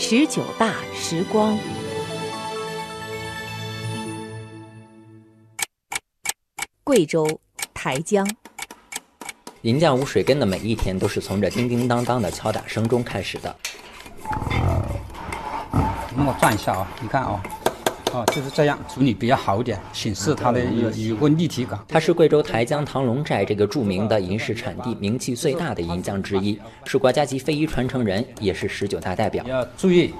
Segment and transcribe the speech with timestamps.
[0.00, 1.58] 十九大时光。
[6.84, 7.40] 贵州
[7.74, 8.26] 台江，
[9.62, 13.54] 银匠吴水根的每一天都是从这叮叮当当的敲打声中开始的。
[16.16, 17.40] 那我转一下啊，你看啊，哦，
[18.26, 21.78] 就是这样处理比较好一点，显示它的有有个立体感。
[21.86, 29.44] 它是贵州台江唐龙寨这个著名的银饰产地名气最大的银匠之一，是国家级非遗传承人，也是十九大代表。
[29.46, 30.12] 要注意，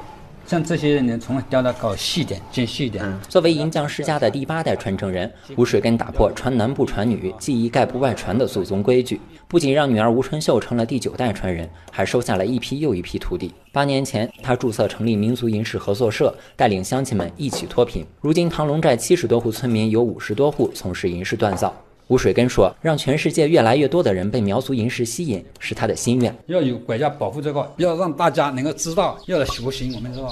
[0.48, 3.04] 像这些人从雕的搞细点，精细一点。
[3.28, 13.52] 作为银匠世家的第八代传承人，吴水根打破传男不传女、技艺概不外传的祖宗规矩，不仅让女儿吴春秀成了第九代传人，还收下了一批又一批徒弟。
[13.72, 18.02] 八年前，他注册成立民族银饰合作社，带领乡亲们一起脱贫。
[18.22, 21.76] 如今，唐龙寨七十多户村民有五十多户从事银饰锻造。
[22.08, 26.34] 吴水根说：“让全世界越来越多的人被苗族银饰吸引，是他的心愿。
[26.46, 30.28] 要有国家保护这个，要让大家能够知道，要来学习我们这个。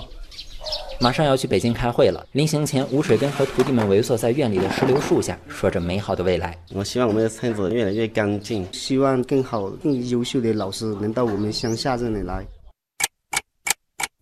[0.99, 6.59] 马上要去北京开会了，临行前，吴水根和徒弟们围坐在院里的石榴树下，说着美好的未来。
[6.73, 12.43] 我希望我们的村子越来越干净，希望更好、更优秀的老师能到我们乡下这里来。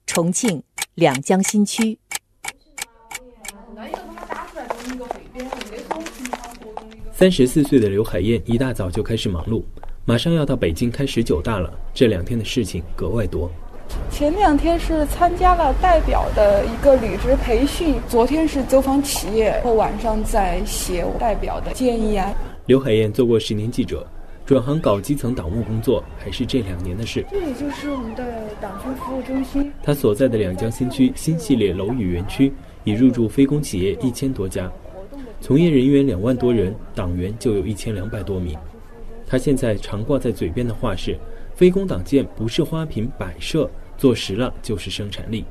[0.07, 0.61] 重庆
[0.97, 1.97] 两江新区，
[7.25, 9.63] 三十四岁的刘海燕一大早就开始忙碌，
[10.05, 13.51] 马上要到北京开十九大了，这两天的事情格外多。
[14.11, 22.31] 前两天是参加了代表的一个履职培训，昨天是走访企业，后晚上在写代表的建议啊。
[22.67, 24.07] 刘海燕做过十年记者，
[24.45, 27.25] 转行搞基层党务工作还是这两年的事。
[27.31, 28.23] 这里就是我们的
[28.61, 29.73] 党区服务中心。
[29.83, 32.53] 他所在的两江新区新系列楼宇园区
[32.85, 34.71] 已入驻非公企业一千多家，
[35.47, 38.57] 从业人员两万多人，党员就有一千两百多名。
[39.27, 41.19] 他现在常挂在嘴边的话是：
[41.55, 45.45] 非公党建不是花瓶摆设，做实了就是生产力。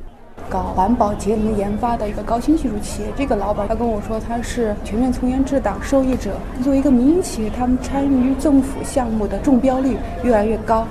[0.49, 6.39] 搞环保节能研发的一个高新技术企业，这个老板他跟我说他是全面从严治党受益者。
[6.63, 10.87] 作为一个民营企业，他们参与政府项目的中标率越来越高。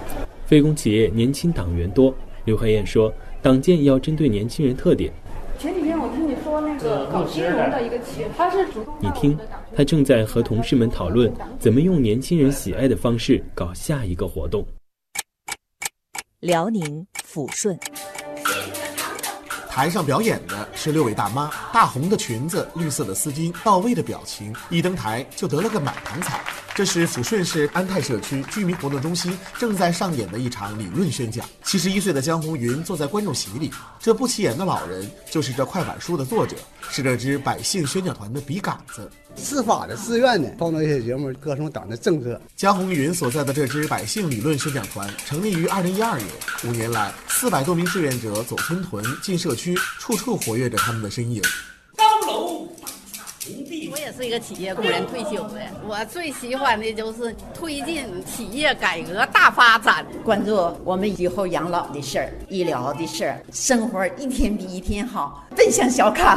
[0.47, 2.15] 非公企业年轻党员多，
[2.45, 5.13] 刘海燕说，党建要针对年轻人特点。
[5.63, 9.39] 前几天我听你说那个搞金融的一个企业，他是主动你听，
[9.77, 14.67] 他正在和同事们讨论怎么用年轻人喜爱的方式搞下一个活动。
[16.41, 17.79] 辽宁抚顺。
[19.73, 26.43] 台上表演的是六位大妈，大红的裙子，绿色的丝巾，到位的表情，一登台就得了个满堂彩。
[26.75, 31.47] 这是抚顺市安泰社区居民活动中心正在上演的一场理论宣讲。
[31.65, 36.55] 七十一岁的江红云坐在观众席里，这不起眼的老人就是这快板书的作者，
[36.91, 39.11] 是这支百姓宣讲团的笔杆子。
[39.35, 42.39] 自发的、自愿的创作一些节目，歌颂党的政策。
[42.55, 46.29] 江红云所在的这支百姓理论宣讲团成立于二零一二年，
[46.65, 51.41] 五年来，四百多名志愿者走村屯、进社区，区处处活跃着他们的身影。
[51.95, 66.37] 高楼大厦红地我也是一个企业工人退休的，我最喜欢的就是推进企业改革大发展，关注我们以后养老的事儿、医疗的事儿，生活一天比一天好，奔向小康。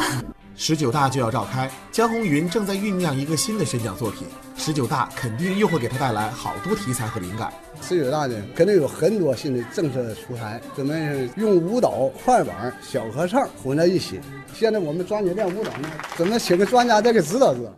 [0.58, 4.26] 十九大就要召开，江红云正在酝酿一个新的宣讲作品。
[4.56, 7.54] 十九大肯定又会给他带来好多题材和灵感。
[7.82, 14.22] 十九大呢，肯定有很多新的政策出台，准备用舞蹈、快板、小合唱混在一起。
[14.54, 17.70] 现在我们抓紧练舞蹈呢，怎么请个专家再给指导指导？